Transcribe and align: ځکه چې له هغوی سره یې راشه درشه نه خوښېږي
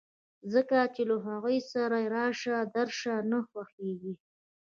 ځکه 0.53 0.77
چې 0.93 1.01
له 1.09 1.15
هغوی 1.27 1.57
سره 1.73 1.95
یې 2.01 2.11
راشه 2.15 2.57
درشه 2.75 3.15
نه 3.31 3.39
خوښېږي 3.47 4.13